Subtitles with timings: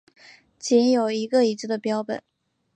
[0.57, 2.23] 仅有一个已知的标本。